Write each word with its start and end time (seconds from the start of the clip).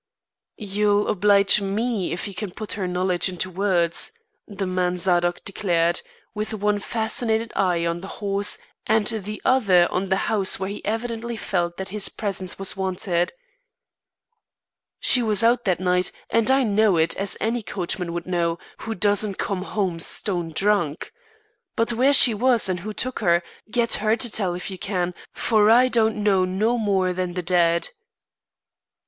"You'll 0.57 1.07
oblige 1.09 1.61
me 1.61 2.11
if 2.11 2.27
you 2.27 2.33
can 2.33 2.49
put 2.49 2.71
her 2.73 2.87
knowledge 2.87 3.29
into 3.29 3.51
words," 3.51 4.11
the 4.47 4.65
man 4.65 4.97
Zadok 4.97 5.43
declared, 5.45 6.01
with 6.33 6.55
one 6.55 6.79
fascinated 6.79 7.53
eye 7.55 7.85
on 7.85 7.99
the 8.01 8.07
horse 8.17 8.57
and 8.87 9.05
the 9.05 9.39
other 9.45 9.87
on 9.91 10.07
the 10.07 10.15
house 10.25 10.59
where 10.59 10.71
he 10.71 10.83
evidently 10.83 11.37
felt 11.37 11.77
that 11.77 11.89
his 11.89 12.09
presence 12.09 12.57
was 12.57 12.75
wanted. 12.75 13.31
"She 14.99 15.21
was 15.21 15.43
out 15.43 15.65
that 15.65 15.79
night, 15.79 16.11
and 16.31 16.49
I 16.49 16.63
know 16.63 16.97
it, 16.97 17.15
as 17.15 17.37
any 17.39 17.61
coachman 17.61 18.11
would 18.11 18.25
know, 18.25 18.57
who 18.79 18.95
doesn't 18.95 19.37
come 19.37 19.61
home 19.61 19.99
stone 19.99 20.49
drunk. 20.49 21.13
But 21.75 21.93
where 21.93 22.13
she 22.13 22.33
was 22.33 22.67
and 22.67 22.79
who 22.79 22.91
took 22.91 23.19
her, 23.19 23.43
get 23.69 23.93
her 24.01 24.15
to 24.15 24.31
tell 24.31 24.55
if 24.55 24.71
you 24.71 24.79
can, 24.79 25.13
for 25.31 25.69
I 25.69 25.89
don't 25.89 26.23
know 26.23 26.43
no 26.43 26.79
more 26.79 27.07
'n 27.09 27.33
the 27.35 27.43
dead." 27.43 27.89